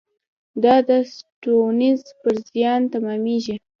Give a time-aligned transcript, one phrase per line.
[0.63, 3.55] دا د سټیونز پر زیان تمامېږي.